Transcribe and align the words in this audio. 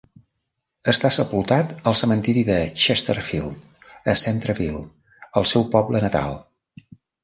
Està 0.93 1.11
sepultat 1.17 1.75
al 1.91 1.97
cementiri 2.01 2.45
de 2.49 2.57
Chesterfield, 2.87 3.79
a 4.15 4.19
Centreville, 4.25 4.85
el 5.43 5.51
seu 5.55 5.71
poble 5.79 6.07
natal. 6.11 6.41